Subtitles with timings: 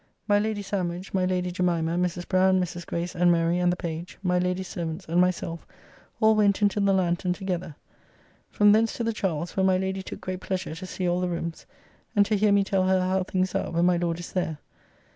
[0.27, 2.27] My Lady Sandwich, my Lady Jemimah, Mrs.
[2.27, 2.87] Browne, Mrs.
[2.87, 5.67] Grace, and Mary and the page, my lady's servants and myself,
[6.19, 7.75] all went into the lanthorn together.
[8.49, 11.29] From thence to the Charles, where my lady took great pleasure to see all the
[11.29, 11.67] rooms,
[12.15, 14.57] and to hear me tell her how things are when my Lord is there.